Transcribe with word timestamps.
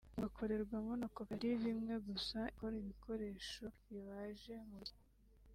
ubu 0.07 0.17
gakorerwamo 0.23 0.93
na 1.01 1.07
koperative 1.15 1.63
imwe 1.75 1.95
gusa 2.07 2.37
ikora 2.51 2.73
ibikoresho 2.83 3.65
bibaje 3.89 4.53
mu 4.67 4.77
biti 4.81 5.03